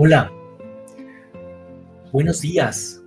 Hola, 0.00 0.30
buenos 2.12 2.40
días. 2.40 3.02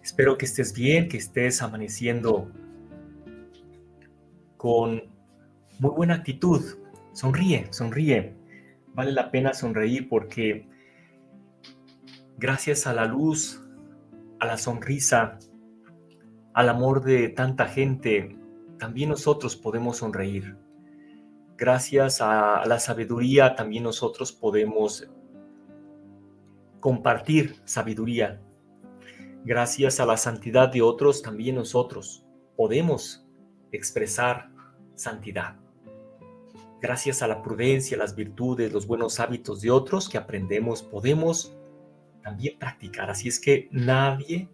Espero 0.00 0.38
que 0.38 0.44
estés 0.44 0.72
bien, 0.72 1.08
que 1.08 1.16
estés 1.16 1.62
amaneciendo 1.62 2.48
con 4.56 5.02
muy 5.80 5.90
buena 5.90 6.14
actitud. 6.14 6.62
Sonríe, 7.12 7.66
sonríe. 7.72 8.36
Vale 8.94 9.10
la 9.10 9.32
pena 9.32 9.52
sonreír 9.52 10.08
porque 10.08 10.68
gracias 12.38 12.86
a 12.86 12.94
la 12.94 13.06
luz, 13.06 13.60
a 14.38 14.46
la 14.46 14.56
sonrisa, 14.56 15.40
al 16.54 16.68
amor 16.68 17.02
de 17.02 17.30
tanta 17.30 17.66
gente, 17.66 18.38
también 18.78 19.08
nosotros 19.08 19.56
podemos 19.56 19.96
sonreír. 19.96 20.56
Gracias 21.58 22.20
a 22.20 22.64
la 22.64 22.78
sabiduría 22.78 23.56
también 23.56 23.82
nosotros 23.82 24.30
podemos 24.30 25.08
compartir 26.86 27.56
sabiduría. 27.64 28.40
Gracias 29.44 29.98
a 29.98 30.06
la 30.06 30.16
santidad 30.16 30.68
de 30.68 30.82
otros, 30.82 31.20
también 31.20 31.56
nosotros 31.56 32.24
podemos 32.56 33.26
expresar 33.72 34.52
santidad. 34.94 35.56
Gracias 36.80 37.22
a 37.22 37.26
la 37.26 37.42
prudencia, 37.42 37.96
las 37.96 38.14
virtudes, 38.14 38.72
los 38.72 38.86
buenos 38.86 39.18
hábitos 39.18 39.62
de 39.62 39.72
otros 39.72 40.08
que 40.08 40.16
aprendemos, 40.16 40.80
podemos 40.80 41.56
también 42.22 42.56
practicar. 42.56 43.10
Así 43.10 43.26
es 43.26 43.40
que 43.40 43.68
nadie 43.72 44.48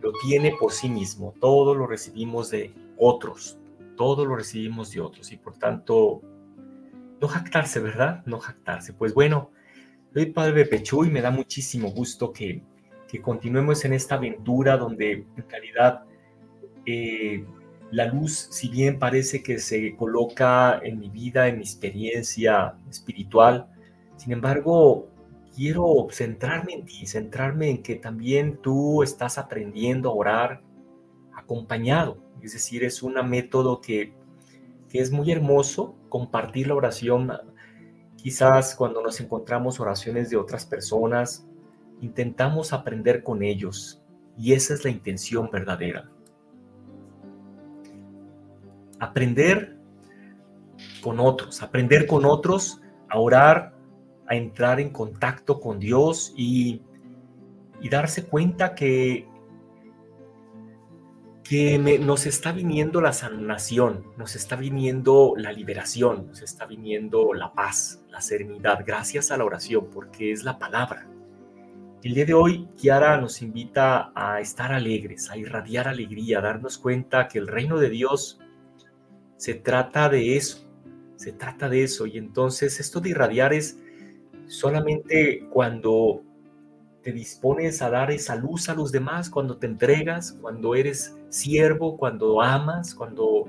lo 0.00 0.10
tiene 0.24 0.54
por 0.58 0.72
sí 0.72 0.88
mismo, 0.88 1.34
todo 1.38 1.74
lo 1.74 1.86
recibimos 1.86 2.50
de 2.50 2.74
otros, 2.96 3.58
todo 3.98 4.24
lo 4.24 4.36
recibimos 4.36 4.90
de 4.92 5.02
otros 5.02 5.30
y 5.32 5.36
por 5.36 5.58
tanto, 5.58 6.22
no 7.20 7.28
jactarse, 7.28 7.78
¿verdad? 7.78 8.22
No 8.24 8.40
jactarse. 8.40 8.94
Pues 8.94 9.12
bueno, 9.12 9.50
soy 10.12 10.26
Padre 10.26 10.66
Pechú 10.66 11.04
y 11.04 11.10
me 11.10 11.22
da 11.22 11.30
muchísimo 11.30 11.90
gusto 11.90 12.32
que, 12.32 12.62
continuemos 13.20 13.84
en 13.84 13.92
esta 13.92 14.14
aventura 14.14 14.78
donde 14.78 15.26
en 15.36 15.44
realidad 15.46 16.04
eh, 16.86 17.44
la 17.90 18.06
luz, 18.06 18.48
si 18.50 18.68
bien 18.68 18.98
parece 18.98 19.42
que 19.42 19.58
se 19.58 19.94
coloca 19.96 20.80
en 20.82 20.98
mi 20.98 21.10
vida, 21.10 21.46
en 21.46 21.58
mi 21.58 21.62
experiencia 21.62 22.74
espiritual, 22.88 23.68
sin 24.16 24.32
embargo, 24.32 25.10
quiero 25.54 26.08
centrarme 26.10 26.72
en 26.72 26.86
ti, 26.86 27.06
centrarme 27.06 27.68
en 27.68 27.82
que 27.82 27.96
también 27.96 28.56
tú 28.62 29.02
estás 29.02 29.36
aprendiendo 29.36 30.08
a 30.08 30.14
orar 30.14 30.62
acompañado. 31.34 32.16
Es 32.40 32.54
decir, 32.54 32.82
es 32.82 33.02
un 33.02 33.14
método 33.28 33.82
que, 33.82 34.14
que 34.88 35.00
es 35.00 35.10
muy 35.10 35.30
hermoso 35.30 35.94
compartir 36.08 36.68
la 36.68 36.76
oración 36.76 37.30
Quizás 38.22 38.76
cuando 38.76 39.02
nos 39.02 39.20
encontramos 39.20 39.80
oraciones 39.80 40.30
de 40.30 40.36
otras 40.36 40.64
personas, 40.64 41.44
intentamos 42.00 42.72
aprender 42.72 43.24
con 43.24 43.42
ellos 43.42 44.00
y 44.38 44.52
esa 44.52 44.74
es 44.74 44.84
la 44.84 44.90
intención 44.90 45.50
verdadera. 45.50 46.08
Aprender 49.00 49.76
con 51.02 51.18
otros, 51.18 51.62
aprender 51.64 52.06
con 52.06 52.24
otros 52.24 52.80
a 53.08 53.18
orar, 53.18 53.74
a 54.28 54.36
entrar 54.36 54.78
en 54.78 54.90
contacto 54.90 55.58
con 55.58 55.80
Dios 55.80 56.32
y, 56.36 56.80
y 57.80 57.88
darse 57.88 58.24
cuenta 58.24 58.76
que 58.76 59.26
que 61.52 61.78
nos 61.78 62.24
está 62.24 62.50
viniendo 62.50 63.02
la 63.02 63.12
sanación, 63.12 64.06
nos 64.16 64.36
está 64.36 64.56
viniendo 64.56 65.34
la 65.36 65.52
liberación, 65.52 66.28
nos 66.28 66.40
está 66.40 66.64
viniendo 66.64 67.34
la 67.34 67.52
paz, 67.52 68.02
la 68.08 68.22
serenidad, 68.22 68.82
gracias 68.86 69.30
a 69.30 69.36
la 69.36 69.44
oración, 69.44 69.90
porque 69.92 70.32
es 70.32 70.44
la 70.44 70.58
palabra. 70.58 71.06
El 72.02 72.14
día 72.14 72.24
de 72.24 72.32
hoy, 72.32 72.68
Kiara 72.80 73.20
nos 73.20 73.42
invita 73.42 74.12
a 74.14 74.40
estar 74.40 74.72
alegres, 74.72 75.28
a 75.28 75.36
irradiar 75.36 75.88
alegría, 75.88 76.38
a 76.38 76.40
darnos 76.40 76.78
cuenta 76.78 77.28
que 77.28 77.38
el 77.38 77.48
reino 77.48 77.78
de 77.78 77.90
Dios 77.90 78.40
se 79.36 79.52
trata 79.52 80.08
de 80.08 80.38
eso, 80.38 80.66
se 81.16 81.34
trata 81.34 81.68
de 81.68 81.82
eso. 81.82 82.06
Y 82.06 82.16
entonces 82.16 82.80
esto 82.80 82.98
de 82.98 83.10
irradiar 83.10 83.52
es 83.52 83.78
solamente 84.46 85.46
cuando 85.50 86.22
te 87.02 87.12
dispones 87.12 87.82
a 87.82 87.90
dar 87.90 88.10
esa 88.10 88.36
luz 88.36 88.68
a 88.68 88.74
los 88.74 88.92
demás, 88.92 89.28
cuando 89.28 89.56
te 89.56 89.66
entregas, 89.66 90.32
cuando 90.40 90.74
eres 90.74 91.16
siervo, 91.28 91.96
cuando 91.96 92.40
amas, 92.40 92.94
cuando 92.94 93.48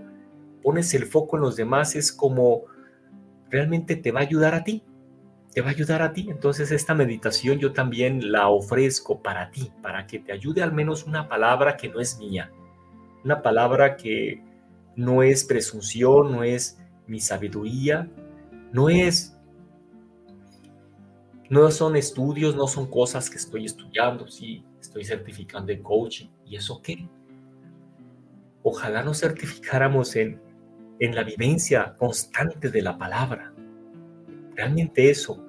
pones 0.62 0.94
el 0.94 1.06
foco 1.06 1.38
en 1.38 1.44
los 1.44 1.56
demás, 1.56 1.96
es 1.96 2.12
como 2.12 2.64
realmente 3.50 3.96
te 3.96 4.12
va 4.12 4.22
a 4.22 4.24
ayudar 4.24 4.56
a 4.56 4.64
ti, 4.64 4.84
te 5.54 5.62
va 5.62 5.68
a 5.68 5.72
ayudar 5.72 6.02
a 6.02 6.14
ti. 6.14 6.28
Entonces 6.30 6.72
esta 6.72 6.96
meditación 6.96 7.60
yo 7.60 7.74
también 7.74 8.32
la 8.32 8.50
ofrezco 8.50 9.22
para 9.22 9.52
ti, 9.52 9.72
para 9.82 10.08
que 10.08 10.20
te 10.20 10.32
ayude 10.32 10.64
al 10.64 10.74
menos 10.74 11.06
una 11.06 11.28
palabra 11.30 11.78
que 11.78 11.90
no 11.90 12.00
es 12.00 12.18
mía, 12.18 12.52
una 13.24 13.42
palabra 13.42 13.96
que 13.96 14.42
no 14.96 15.22
es 15.22 15.44
presunción, 15.44 16.32
no 16.32 16.44
es 16.44 16.80
mi 17.06 17.20
sabiduría, 17.20 18.10
no 18.72 18.90
es 18.90 19.33
no 21.54 21.70
son 21.70 21.96
estudios, 21.96 22.56
no 22.56 22.68
son 22.68 22.88
cosas 22.88 23.30
que 23.30 23.38
estoy 23.38 23.66
estudiando, 23.66 24.28
sí, 24.28 24.66
estoy 24.82 25.06
certificando 25.06 25.72
en 25.72 25.84
coaching. 25.84 26.30
¿Y 26.48 26.56
eso 26.56 26.82
qué? 26.82 27.08
Ojalá 28.64 29.04
nos 29.04 29.20
certificáramos 29.20 30.16
en, 30.16 30.42
en 31.00 31.14
la 31.14 31.22
vivencia 31.24 31.94
constante 32.00 32.72
de 32.72 32.82
la 32.82 32.98
palabra. 32.98 33.54
Realmente 34.56 35.12
eso, 35.12 35.46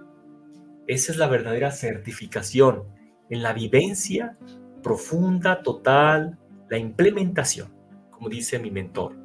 esa 0.86 1.12
es 1.12 1.16
la 1.16 1.26
verdadera 1.26 1.70
certificación, 1.70 2.84
en 3.30 3.42
la 3.42 3.54
vivencia 3.54 4.36
profunda, 4.82 5.62
total, 5.62 6.38
la 6.68 6.76
implementación, 6.76 7.74
como 8.10 8.28
dice 8.28 8.58
mi 8.58 8.70
mentor, 8.70 9.16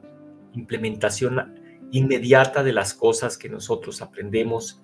implementación 0.53 1.59
inmediata 1.91 2.63
de 2.63 2.71
las 2.71 2.93
cosas 2.93 3.37
que 3.37 3.49
nosotros 3.49 4.01
aprendemos 4.01 4.81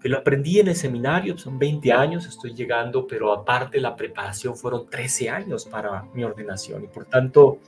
que 0.00 0.08
lo 0.08 0.18
aprendí 0.18 0.58
en 0.58 0.68
el 0.68 0.76
seminario, 0.76 1.36
son 1.36 1.58
20 1.58 1.92
años, 1.92 2.26
estoy 2.26 2.54
llegando, 2.54 3.06
pero 3.06 3.32
aparte 3.32 3.80
la 3.80 3.94
preparación 3.94 4.56
fueron 4.56 4.88
13 4.88 5.28
años 5.28 5.66
para 5.66 6.04
mi 6.14 6.24
ordenación 6.24 6.84
y 6.84 6.86
por 6.86 7.04
tanto 7.04 7.58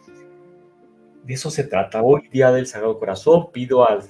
de 1.24 1.34
eso 1.34 1.50
se 1.50 1.64
trata. 1.64 2.02
Hoy, 2.02 2.28
día 2.32 2.50
del 2.50 2.66
Sagrado 2.66 2.98
Corazón, 2.98 3.50
pido 3.52 3.86
al, 3.88 4.02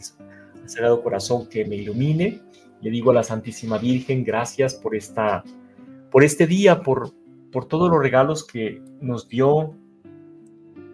Sagrado 0.66 1.02
Corazón 1.02 1.48
que 1.48 1.64
me 1.64 1.76
ilumine. 1.76 2.40
Le 2.80 2.90
digo 2.90 3.10
a 3.10 3.14
la 3.14 3.22
Santísima 3.22 3.78
Virgen, 3.78 4.24
gracias 4.24 4.74
por, 4.74 4.94
esta, 4.94 5.42
por 6.10 6.24
este 6.24 6.46
día, 6.46 6.82
por, 6.82 7.12
por 7.50 7.66
todos 7.66 7.90
los 7.90 8.00
regalos 8.00 8.44
que 8.46 8.80
nos 9.00 9.28
dio. 9.28 9.74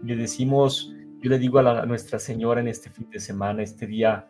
Le 0.02 0.16
decimos, 0.16 0.92
yo 1.20 1.30
le 1.30 1.38
digo 1.38 1.58
a, 1.58 1.62
la, 1.62 1.82
a 1.82 1.86
Nuestra 1.86 2.18
Señora 2.18 2.60
en 2.60 2.68
este 2.68 2.90
fin 2.90 3.08
de 3.10 3.20
semana, 3.20 3.62
este 3.62 3.86
día, 3.86 4.28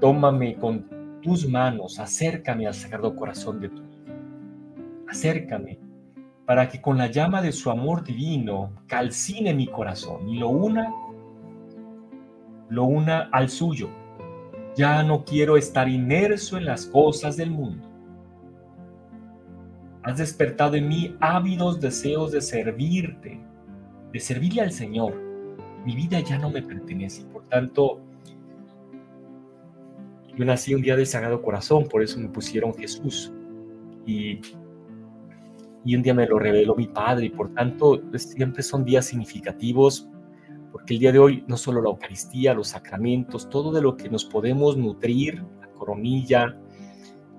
tómame 0.00 0.56
con 0.56 1.01
tus 1.22 1.48
manos, 1.48 1.98
acércame 1.98 2.66
al 2.66 2.74
Sagrado 2.74 3.16
Corazón 3.16 3.60
de 3.60 3.70
tu 3.70 3.82
Hijo. 3.82 4.02
Acércame 5.08 5.78
para 6.46 6.68
que 6.68 6.80
con 6.80 6.98
la 6.98 7.06
llama 7.06 7.40
de 7.40 7.52
su 7.52 7.70
amor 7.70 8.04
divino 8.04 8.72
calcine 8.86 9.54
mi 9.54 9.68
corazón 9.68 10.28
y 10.28 10.38
lo 10.38 10.48
una, 10.48 10.92
lo 12.68 12.84
una 12.84 13.28
al 13.32 13.48
suyo. 13.48 13.88
Ya 14.76 15.02
no 15.02 15.24
quiero 15.24 15.56
estar 15.56 15.88
inmerso 15.88 16.56
en 16.56 16.64
las 16.64 16.86
cosas 16.86 17.36
del 17.36 17.50
mundo. 17.50 17.88
Has 20.02 20.18
despertado 20.18 20.74
en 20.74 20.88
mí 20.88 21.16
ávidos 21.20 21.80
deseos 21.80 22.32
de 22.32 22.40
servirte, 22.40 23.40
de 24.12 24.20
servirle 24.20 24.62
al 24.62 24.72
Señor. 24.72 25.14
Mi 25.84 25.94
vida 25.94 26.20
ya 26.20 26.38
no 26.38 26.50
me 26.50 26.62
pertenece, 26.62 27.24
por 27.26 27.44
tanto, 27.48 28.00
yo 30.36 30.44
nací 30.44 30.74
un 30.74 30.82
día 30.82 30.96
del 30.96 31.06
Sagrado 31.06 31.42
Corazón, 31.42 31.86
por 31.88 32.02
eso 32.02 32.18
me 32.18 32.28
pusieron 32.28 32.74
Jesús. 32.74 33.32
Y 34.06 34.40
y 35.84 35.96
un 35.96 36.02
día 36.02 36.14
me 36.14 36.26
lo 36.26 36.38
reveló 36.38 36.74
mi 36.76 36.86
padre 36.86 37.26
y 37.26 37.30
por 37.30 37.52
tanto 37.54 38.00
siempre 38.16 38.62
son 38.62 38.84
días 38.84 39.06
significativos 39.06 40.08
porque 40.70 40.94
el 40.94 41.00
día 41.00 41.12
de 41.12 41.18
hoy 41.18 41.44
no 41.46 41.56
solo 41.56 41.82
la 41.82 41.90
Eucaristía, 41.90 42.54
los 42.54 42.68
sacramentos, 42.68 43.50
todo 43.50 43.72
de 43.72 43.82
lo 43.82 43.96
que 43.96 44.08
nos 44.08 44.24
podemos 44.24 44.76
nutrir, 44.76 45.44
la 45.60 45.68
coronilla, 45.68 46.56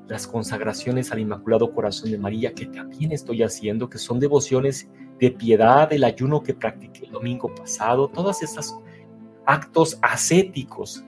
las 0.07 0.28
consagraciones 0.28 1.12
al 1.12 1.19
Inmaculado 1.19 1.74
Corazón 1.74 2.12
de 2.12 2.19
María, 2.19 2.54
que 2.54 2.68
también 2.68 3.12
estoy 3.12 3.42
haciendo, 3.42 3.89
que 3.89 3.98
son 3.98 4.19
devociones 4.19 4.88
de 5.19 5.31
piedad, 5.31 5.92
el 5.92 6.04
ayuno 6.04 6.44
que 6.44 6.54
practiqué 6.54 7.06
el 7.06 7.12
domingo 7.12 7.54
pasado, 7.56 8.07
todas 8.07 8.44
estos 8.44 8.78
actos 9.48 9.98
ascéticos 10.04 11.04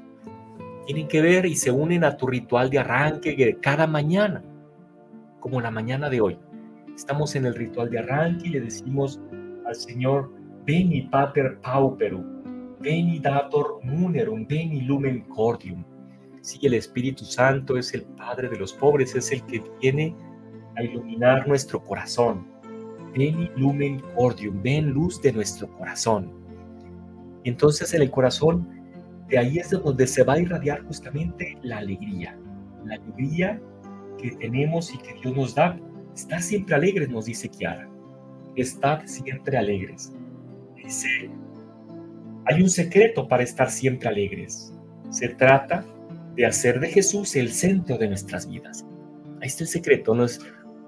tienen 0.85 1.07
que 1.07 1.21
ver 1.21 1.45
y 1.45 1.55
se 1.55 1.71
unen 1.71 2.03
a 2.03 2.15
tu 2.15 2.27
ritual 2.27 2.69
de 2.69 2.79
arranque 2.79 3.57
cada 3.61 3.87
mañana, 3.87 4.43
como 5.39 5.59
la 5.61 5.71
mañana 5.71 6.09
de 6.09 6.21
hoy. 6.21 6.37
Estamos 6.95 7.35
en 7.35 7.45
el 7.45 7.55
ritual 7.55 7.89
de 7.89 7.99
arranque 7.99 8.47
y 8.47 8.51
le 8.51 8.61
decimos 8.61 9.19
al 9.65 9.75
Señor, 9.75 10.31
Veni 10.65 11.03
Pater 11.03 11.59
Pauperum, 11.61 12.79
Veni 12.79 13.19
Dator 13.19 13.79
Munerum, 13.83 14.45
Veni 14.47 14.81
Lumen 14.81 15.21
Cordium. 15.21 15.83
Sí, 16.41 16.59
el 16.61 16.75
Espíritu 16.75 17.25
Santo 17.25 17.77
es 17.77 17.93
el 17.93 18.03
Padre 18.03 18.49
de 18.49 18.57
los 18.57 18.71
pobres, 18.73 19.15
es 19.15 19.31
el 19.31 19.43
que 19.45 19.63
viene 19.81 20.15
a 20.75 20.83
iluminar 20.83 21.47
nuestro 21.47 21.83
corazón. 21.83 22.47
Veni 23.15 23.49
Lumen 23.55 24.01
Cordium, 24.15 24.61
ven 24.61 24.91
luz 24.91 25.21
de 25.21 25.33
nuestro 25.33 25.67
corazón. 25.77 26.31
Entonces 27.43 27.93
en 27.93 28.01
el 28.01 28.11
corazón, 28.11 28.74
de 29.27 29.37
ahí 29.37 29.57
es 29.57 29.71
donde 29.71 30.05
se 30.07 30.23
va 30.23 30.33
a 30.33 30.39
irradiar 30.39 30.83
justamente 30.83 31.57
la 31.63 31.77
alegría. 31.77 32.37
La 32.85 32.95
alegría 32.95 33.59
que 34.21 34.31
tenemos 34.31 34.93
y 34.93 34.97
que 34.99 35.13
Dios 35.21 35.35
nos 35.35 35.55
da. 35.55 35.77
Estar 36.15 36.41
siempre 36.41 36.75
alegres, 36.75 37.09
nos 37.09 37.25
dice 37.25 37.49
Kiara. 37.49 37.89
Estar 38.55 39.07
siempre 39.07 39.57
alegres. 39.57 40.13
Dice, 40.75 41.29
hay 42.45 42.61
un 42.61 42.69
secreto 42.69 43.27
para 43.27 43.43
estar 43.43 43.69
siempre 43.71 44.07
alegres. 44.07 44.73
Se 45.09 45.29
trata 45.29 45.83
de 46.35 46.45
hacer 46.45 46.79
de 46.79 46.89
Jesús 46.89 47.35
el 47.35 47.51
centro 47.51 47.97
de 47.97 48.07
nuestras 48.07 48.47
vidas. 48.47 48.85
Ahí 49.41 49.47
está 49.47 49.63
el 49.63 49.69
secreto, 49.69 50.13
no 50.13 50.25
es 50.25 50.39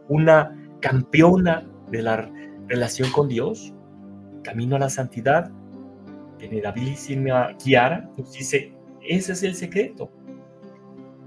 una 0.07 0.55
campeona 0.81 1.67
de 1.89 2.01
la 2.01 2.31
relación 2.67 3.11
con 3.11 3.27
Dios, 3.27 3.73
camino 4.43 4.75
a 4.75 4.79
la 4.79 4.89
santidad, 4.89 5.51
venerabilísima 6.39 7.55
Kiara, 7.57 8.09
nos 8.17 8.33
dice, 8.33 8.73
ese 9.01 9.33
es 9.33 9.43
el 9.43 9.55
secreto. 9.55 10.11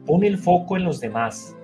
Pone 0.07 0.27
el 0.27 0.39
foco 0.39 0.77
en 0.77 0.85
los 0.85 1.01
demás. 1.01 1.57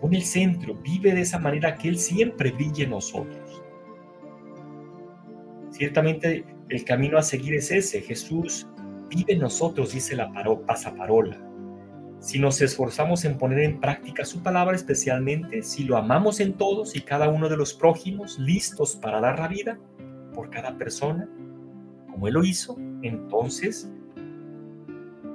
Pone 0.00 0.16
el 0.16 0.24
centro, 0.24 0.74
vive 0.74 1.14
de 1.14 1.22
esa 1.22 1.38
manera 1.38 1.76
que 1.76 1.88
Él 1.88 1.98
siempre 1.98 2.50
brille 2.50 2.84
en 2.84 2.90
nosotros. 2.90 3.62
Ciertamente 5.70 6.44
el 6.68 6.84
camino 6.84 7.18
a 7.18 7.22
seguir 7.22 7.54
es 7.54 7.70
ese. 7.70 8.00
Jesús 8.00 8.66
vive 9.08 9.34
en 9.34 9.40
nosotros, 9.40 9.92
dice 9.92 10.16
la 10.16 10.32
pasaparola. 10.66 11.40
Si 12.18 12.38
nos 12.38 12.60
esforzamos 12.60 13.24
en 13.24 13.38
poner 13.38 13.60
en 13.60 13.78
práctica 13.78 14.24
su 14.24 14.42
palabra, 14.42 14.74
especialmente 14.74 15.62
si 15.62 15.84
lo 15.84 15.96
amamos 15.96 16.40
en 16.40 16.54
todos 16.54 16.96
y 16.96 17.02
cada 17.02 17.28
uno 17.28 17.48
de 17.48 17.56
los 17.56 17.74
prójimos, 17.74 18.38
listos 18.38 18.96
para 18.96 19.20
dar 19.20 19.38
la 19.38 19.48
vida 19.48 19.78
por 20.34 20.50
cada 20.50 20.76
persona, 20.76 21.28
Él 22.24 22.34
lo 22.34 22.44
hizo, 22.44 22.76
entonces, 23.02 23.90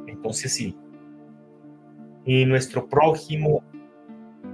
entonces 0.07 0.53
sí. 0.53 0.75
Y 2.25 2.45
nuestro 2.45 2.87
prójimo, 2.87 3.63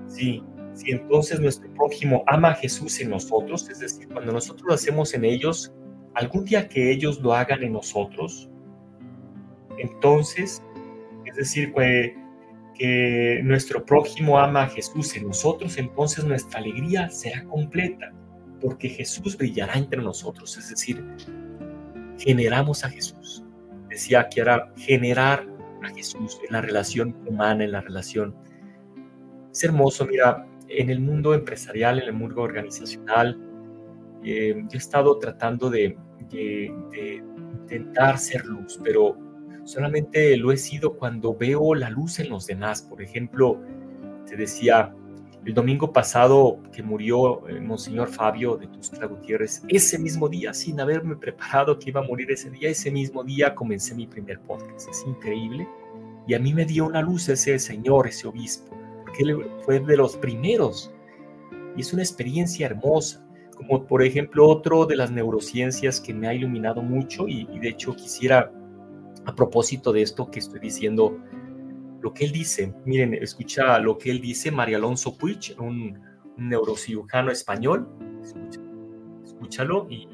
sí, 0.08 0.44
si 0.74 0.92
entonces 0.92 1.40
nuestro 1.40 1.74
prójimo 1.74 2.24
ama 2.28 2.50
a 2.50 2.56
Jesús 2.56 3.00
en 3.00 3.10
nosotros, 3.10 3.70
es 3.70 3.80
decir, 3.80 4.08
cuando 4.10 4.32
nosotros 4.32 4.66
lo 4.68 4.74
hacemos 4.74 5.14
en 5.14 5.26
ellos, 5.26 5.74
algún 6.14 6.46
día 6.46 6.68
que 6.68 6.92
ellos 6.92 7.20
lo 7.22 7.34
hagan 7.34 7.64
en 7.64 7.74
nosotros, 7.74 8.50
entonces, 9.78 10.64
es 11.26 11.36
decir, 11.36 11.74
que 12.78 13.42
nuestro 13.44 13.84
prójimo 13.86 14.40
ama 14.40 14.64
a 14.64 14.70
Jesús 14.70 15.16
en 15.16 15.28
nosotros, 15.28 15.78
entonces 15.78 16.24
nuestra 16.24 16.60
alegría 16.60 17.10
será 17.10 17.44
completa, 17.46 18.14
porque 18.62 18.90
Jesús 18.90 19.38
brillará 19.38 19.74
entre 19.74 20.02
nosotros, 20.02 20.58
es 20.58 20.70
decir, 20.70 21.04
generamos 22.18 22.84
a 22.84 22.90
Jesús. 22.90 23.44
Decía 23.90 24.28
que 24.30 24.42
era 24.42 24.72
generar 24.78 25.48
a 25.84 25.90
Jesús 25.90 26.40
en 26.46 26.54
la 26.54 26.62
relación 26.62 27.16
humana, 27.26 27.64
en 27.64 27.72
la 27.72 27.82
relación. 27.82 28.36
Es 29.52 29.64
hermoso, 29.64 30.06
mira, 30.06 30.46
en 30.70 30.90
el 30.90 31.00
mundo 31.00 31.34
empresarial, 31.34 32.00
en 32.00 32.06
el 32.06 32.14
mundo 32.14 32.42
organizacional, 32.42 33.40
eh, 34.24 34.56
yo 34.56 34.70
he 34.74 34.78
estado 34.78 35.18
tratando 35.20 35.70
de, 35.70 35.98
intentar 37.62 38.18
ser 38.18 38.46
luz, 38.46 38.80
pero 38.84 39.18
solamente 39.64 40.36
lo 40.36 40.52
he 40.52 40.58
sido 40.58 40.98
cuando 40.98 41.36
veo 41.36 41.74
la 41.76 41.90
luz 41.90 42.20
en 42.20 42.30
los 42.30 42.48
demás. 42.48 42.82
Por 42.82 43.02
ejemplo, 43.02 43.62
te 44.26 44.36
decía, 44.36 44.94
el 45.48 45.54
domingo 45.54 45.92
pasado 45.92 46.60
que 46.72 46.84
murió 46.84 47.48
el 47.48 47.62
Monseñor 47.62 48.10
Fabio 48.10 48.58
de 48.58 48.68
Tustra 48.68 49.08
Gutiérrez, 49.08 49.64
ese 49.70 49.98
mismo 49.98 50.30
día, 50.30 50.54
sin 50.54 50.80
haberme 50.80 51.16
preparado 51.16 51.80
que 51.80 51.90
iba 51.90 52.02
a 52.02 52.04
morir 52.04 52.30
ese 52.32 52.52
día, 52.52 52.70
ese 52.70 52.92
mismo 52.92 53.24
día 53.24 53.56
comencé 53.56 53.96
mi 53.96 54.06
primer 54.06 54.40
podcast. 54.42 54.90
Es 54.90 55.04
increíble. 55.08 55.68
Y 56.28 56.34
a 56.34 56.40
mí 56.40 56.54
me 56.54 56.66
dio 56.66 56.86
una 56.86 57.02
luz 57.02 57.30
ese 57.30 57.58
señor, 57.58 58.08
ese 58.08 58.28
obispo 58.28 58.78
porque 59.08 59.24
él 59.24 59.46
fue 59.64 59.80
de 59.80 59.98
los 59.98 60.18
primeros. 60.18 60.92
Y 61.76 61.82
es 61.82 61.94
una 61.94 62.02
experiencia 62.02 62.66
hermosa, 62.66 63.26
como 63.56 63.86
por 63.86 64.04
ejemplo 64.04 64.48
otro 64.48 64.86
de 64.86 64.96
las 64.96 65.12
neurociencias 65.12 66.02
que 66.02 66.14
me 66.14 66.28
ha 66.28 66.34
iluminado 66.34 66.82
mucho 66.82 67.28
y, 67.28 67.46
de 67.60 67.70
hecho 67.70 67.96
quisiera, 67.96 68.52
a 69.26 69.36
propósito 69.36 69.92
de 69.94 70.02
esto 70.02 70.30
que 70.30 70.40
estoy 70.40 70.60
diciendo, 70.60 71.18
lo 72.08 72.14
que 72.14 72.24
él 72.24 72.32
dice, 72.32 72.74
miren, 72.86 73.14
escucha 73.16 73.78
lo 73.80 73.98
que 73.98 74.10
él 74.10 74.22
dice, 74.22 74.50
María 74.50 74.78
Alonso 74.78 75.18
Puig, 75.18 75.54
un, 75.60 76.02
neurocirujano 76.38 77.32
español, 77.32 77.86
escúchalo 79.26 79.88
y, 79.90 80.08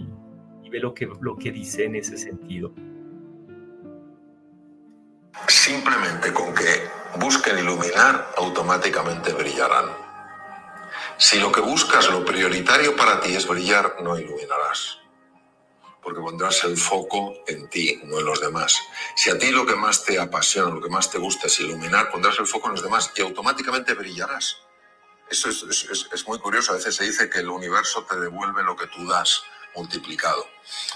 y, 0.64 0.70
ve 0.72 0.80
lo 0.80 0.92
que, 0.96 1.08
lo 1.22 1.38
que 1.38 1.52
dice 1.52 1.86
en 1.86 1.96
ese 1.96 2.18
sentido. 2.18 2.74
Simplemente 5.48 6.34
con 6.34 6.56
que 6.56 6.90
busquen 7.20 7.60
iluminar, 7.60 8.34
automáticamente 8.38 9.32
brillarán. 9.34 9.86
Si 11.20 11.38
lo 11.38 11.52
que 11.52 11.62
buscas, 11.62 12.10
lo 12.10 12.26
prioritario 12.26 12.96
para 12.96 13.20
ti 13.20 13.36
es 13.36 13.48
brillar, 13.48 13.98
no 14.02 14.18
iluminarás. 14.18 14.98
Porque 16.02 16.22
pondrás 16.22 16.64
el 16.64 16.76
foco 16.76 17.36
en 17.46 17.70
ti, 17.70 18.02
no 18.06 18.18
en 18.18 18.26
los 18.26 18.42
demás. 18.42 18.80
Si 19.16 19.30
a 19.30 19.38
ti 19.38 19.52
lo 19.52 19.66
que 19.66 19.76
más 19.76 20.04
te 20.04 20.20
apasiona, 20.20 20.74
lo 20.74 20.82
que 20.82 20.90
más 20.90 21.10
te 21.10 21.18
gusta 21.18 21.48
es 21.48 21.60
iluminar, 21.60 22.10
pondrás 22.12 22.40
el 22.40 22.48
foco 22.48 22.68
en 22.68 22.74
los 22.74 22.84
demás 22.84 23.12
y 23.16 23.22
automáticamente 23.22 23.94
brillarás. 23.94 24.58
Eso 25.30 25.50
es, 25.50 26.28
muy 26.28 26.40
curioso. 26.40 26.72
A 26.72 26.76
veces 26.76 26.96
se 26.96 27.06
dice 27.06 27.30
que 27.30 27.40
el 27.40 27.50
universo 27.50 28.06
te 28.06 28.20
devuelve 28.20 28.64
lo 28.64 28.76
que 28.76 28.88
tú 28.88 29.08
das 29.08 29.44
multiplicado. 29.76 30.48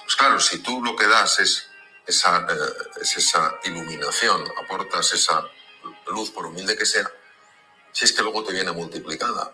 Pues 0.04 0.16
claro, 0.16 0.40
si 0.40 0.60
tú 0.60 0.84
lo 0.84 0.96
que 0.96 1.08
das 1.08 1.40
es 1.40 1.70
esa, 2.06 2.48
eh, 2.50 3.68
iluminación, 3.70 4.44
aportas 4.64 5.14
esa 5.14 5.44
luz, 6.08 6.32
por 6.32 6.46
humilde 6.46 6.78
que 6.78 6.86
sea, 6.86 7.10
si 7.92 8.06
es 8.06 8.14
que 8.14 8.22
luego 8.22 8.44
te 8.44 8.54
viene 8.54 8.72
multiplicada. 8.72 9.52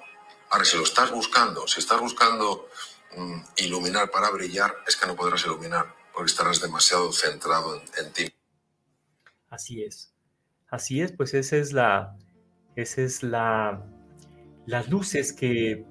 Ahora, 0.49 0.65
si 0.65 0.77
lo 0.77 0.83
estás 0.83 1.11
buscando, 1.11 1.67
si 1.67 1.79
estás 1.79 1.99
buscando 1.99 2.69
mm, 3.15 3.41
iluminar 3.57 4.11
para 4.11 4.29
brillar, 4.29 4.83
es 4.85 4.95
que 4.95 5.07
no 5.07 5.15
podrás 5.15 5.45
iluminar, 5.45 5.95
porque 6.13 6.29
estarás 6.29 6.59
demasiado 6.59 7.11
centrado 7.11 7.81
en, 7.95 8.13
ti. 8.13 8.33
Así 9.53 9.83
es. 9.83 10.11
Así 10.71 11.01
es, 11.01 11.11
pues 11.11 11.35
esa 11.35 11.57
es 11.57 11.73
la, 11.73 12.17
esa 12.75 13.01
es 13.03 13.21
la, 13.21 13.85
las 14.65 14.89
luces 14.89 15.31
que 15.31 15.85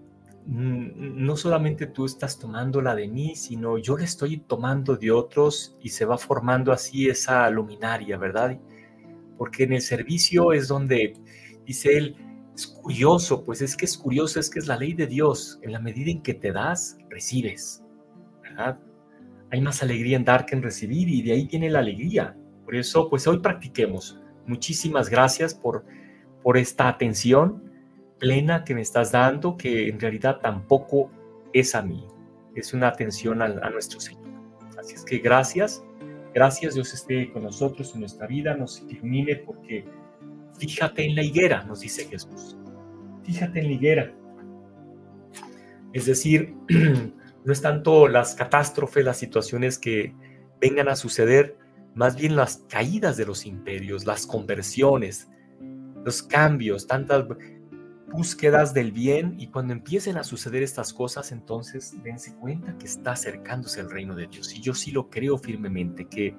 no 0.45 1.37
solamente 1.37 1.87
tú 1.87 2.05
estás 2.05 2.37
tomando 2.41 2.83
la 2.83 2.97
de 2.97 3.07
mí, 3.07 3.37
sino 3.37 3.79
yo 3.79 3.97
la 3.97 4.05
estoy 4.05 4.39
tomando 4.39 4.97
de 4.97 5.13
otros 5.13 5.77
y 5.81 5.91
se 5.91 6.05
va 6.05 6.19
formando 6.19 6.73
así 6.73 7.09
esa 7.09 7.49
luminaria, 7.51 8.19
¿verdad? 8.19 8.59
porque 9.39 9.65
en 9.65 9.73
el 9.73 9.81
servicio 9.81 10.53
es 10.53 10.69
donde, 10.69 11.15
dice 11.65 11.97
él, 11.97 12.17
es 12.55 12.67
curioso, 12.67 13.45
pues 13.45 13.63
es 13.63 13.77
que 13.77 13.85
es 13.85 13.97
curioso, 13.97 14.41
es 14.41 14.51
que 14.51 14.59
es 14.59 14.67
la 14.67 14.77
ley 14.77 14.93
de 14.95 15.07
Dios, 15.07 15.59
en 15.63 15.73
la 15.73 15.79
medida 15.79 16.11
en 16.11 16.23
que 16.23 16.35
te 16.35 16.53
das, 16.53 16.99
recibes, 17.09 17.83
¿verdad? 18.43 18.79
Hay 19.51 19.61
más 19.61 19.83
alegría 19.83 20.17
en 20.17 20.25
dar 20.25 20.47
que 20.47 20.55
en 20.57 20.63
recibir 20.63 21.09
y 21.09 21.23
de 21.23 21.33
ahí 21.33 21.47
viene 21.47 21.71
la 21.71 21.81
alegría. 21.81 22.37
Por 22.73 22.79
eso, 22.79 23.11
pues 23.11 23.27
hoy 23.27 23.41
practiquemos. 23.41 24.19
Muchísimas 24.47 25.11
gracias 25.11 25.53
por, 25.53 25.85
por 26.43 26.57
esta 26.57 26.89
atención 26.89 27.71
plena 28.19 28.65
que 28.65 28.75
me 28.75 28.81
estás 28.81 29.13
dando, 29.13 29.59
que 29.59 29.91
en 29.91 30.01
realidad 30.01 30.41
tampoco 30.41 31.11
es 31.53 31.75
a 31.75 31.83
mí, 31.83 32.09
es 32.55 32.73
una 32.73 32.89
atención 32.89 33.43
a, 33.43 33.45
a 33.45 33.69
nuestro 33.69 34.01
Señor. 34.01 34.25
Así 34.79 34.95
es 34.95 35.05
que 35.05 35.19
gracias 35.19 35.85
Gracias 36.33 36.75
Dios 36.75 36.95
esté 36.95 37.31
con 37.31 37.43
nosotros 37.43 37.93
en 37.93 38.01
nuestra 38.01 38.27
vida, 38.27 38.55
nos 38.55 38.83
ilumine 38.89 39.37
porque 39.37 39.85
fíjate 40.59 41.05
en 41.05 41.15
la 41.15 41.23
higuera, 41.23 41.65
nos 41.65 41.81
dice 41.81 42.07
Jesús. 42.07 42.57
Fíjate 43.23 43.61
en 43.61 43.67
la 43.67 43.73
higuera. 43.73 44.15
Es 45.93 46.07
decir, 46.07 46.55
no 47.45 47.53
es 47.53 47.61
tanto 47.61 48.09
las 48.09 48.35
catástrofes, 48.35 49.05
las 49.05 49.19
situaciones 49.19 49.79
que 49.79 50.15
vengan 50.59 50.89
a 50.89 50.97
suceder, 50.97 51.59
más 51.95 52.17
bien 52.17 52.37
las 52.37 52.65
caídas 52.69 53.17
de 53.17 53.27
los 53.27 53.47
imperios, 53.47 54.07
las 54.07 54.27
conversiones, 54.27 55.29
los 56.05 56.23
cambios, 56.23 56.87
tantas 56.87 57.25
búsquedas 58.13 58.75
del 58.75 58.93
bien 58.93 59.37
y 59.39 59.49
cuando 59.49 59.73
empiecen 59.73 60.19
a 60.19 60.25
suceder 60.25 60.63
estas 60.63 60.93
cosas, 60.93 61.33
entonces 61.33 61.95
dense 62.03 62.35
cuenta 62.37 62.77
que 62.77 62.87
está 62.87 63.13
acercándose 63.13 63.81
el 63.81 63.91
reino 63.91 64.15
de 64.15 64.27
Dios. 64.27 64.55
Y 64.55 64.61
yo 64.61 64.75
sí 64.75 64.91
lo 64.91 65.09
creo 65.09 65.39
firmemente, 65.39 66.07
que, 66.07 66.37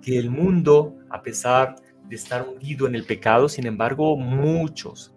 que 0.00 0.18
el 0.18 0.30
mundo, 0.30 0.96
a 1.10 1.22
pesar 1.22 1.76
de 2.08 2.16
estar 2.16 2.48
hundido 2.48 2.86
en 2.86 2.94
el 2.94 3.04
pecado, 3.04 3.48
sin 3.48 3.66
embargo, 3.66 4.16
muchos 4.16 5.14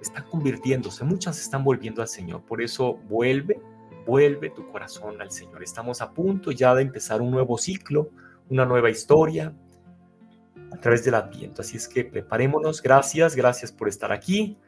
están 0.00 0.24
convirtiéndose, 0.24 1.04
muchas 1.04 1.40
están 1.40 1.64
volviendo 1.64 2.00
al 2.00 2.08
Señor. 2.08 2.42
Por 2.42 2.62
eso 2.62 2.94
vuelve, 3.08 3.60
vuelve 4.06 4.50
tu 4.50 4.66
corazón 4.68 5.20
al 5.20 5.30
Señor. 5.30 5.62
Estamos 5.62 6.00
a 6.00 6.12
punto 6.12 6.50
ya 6.50 6.74
de 6.74 6.82
empezar 6.82 7.20
un 7.20 7.30
nuevo 7.30 7.58
ciclo, 7.58 8.10
una 8.48 8.64
nueva 8.64 8.90
historia 8.90 9.54
a 10.72 10.76
través 10.78 11.04
del 11.04 11.14
Adviento. 11.14 11.62
Así 11.62 11.76
es 11.76 11.88
que 11.88 12.04
preparémonos. 12.04 12.82
Gracias, 12.82 13.36
gracias 13.36 13.72
por 13.72 13.88
estar 13.88 14.12
aquí. 14.12 14.58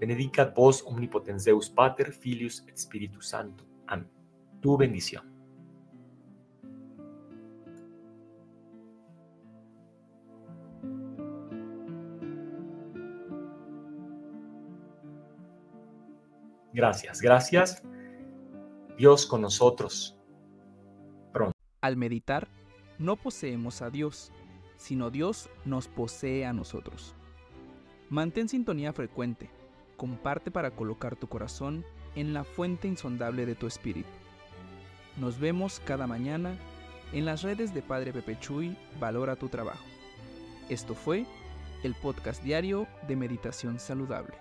Benedicat 0.00 0.54
vos 0.54 0.82
omnipotens 0.86 1.44
Deus 1.44 1.68
Pater, 1.68 2.12
Filius 2.12 2.64
et 2.66 2.76
Spiritus 2.76 3.28
Santo. 3.28 3.66
Amén. 3.86 4.08
Tu 4.60 4.76
bendición. 4.76 5.30
Gracias, 16.72 17.20
gracias. 17.20 17.82
Dios 18.96 19.26
con 19.26 19.42
nosotros. 19.42 20.16
Pronto. 21.32 21.56
Al 21.82 21.96
meditar, 21.96 22.48
no 23.00 23.16
poseemos 23.16 23.80
a 23.82 23.90
Dios, 23.90 24.30
sino 24.76 25.10
Dios 25.10 25.48
nos 25.64 25.88
posee 25.88 26.44
a 26.44 26.52
nosotros. 26.52 27.14
Mantén 28.10 28.48
sintonía 28.48 28.92
frecuente. 28.92 29.50
Comparte 29.96 30.50
para 30.50 30.70
colocar 30.70 31.16
tu 31.16 31.26
corazón 31.26 31.84
en 32.14 32.34
la 32.34 32.44
fuente 32.44 32.88
insondable 32.88 33.46
de 33.46 33.54
tu 33.54 33.66
espíritu. 33.66 34.08
Nos 35.16 35.40
vemos 35.40 35.80
cada 35.84 36.06
mañana 36.06 36.56
en 37.12 37.24
las 37.24 37.42
redes 37.42 37.74
de 37.74 37.82
Padre 37.82 38.12
Pepe 38.12 38.38
Chuy, 38.38 38.76
Valora 39.00 39.34
tu 39.36 39.48
trabajo. 39.48 39.84
Esto 40.68 40.94
fue 40.94 41.26
el 41.82 41.94
podcast 41.94 42.42
diario 42.42 42.86
de 43.08 43.16
Meditación 43.16 43.80
Saludable. 43.80 44.34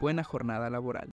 Buena 0.00 0.24
jornada 0.24 0.68
laboral. 0.70 1.00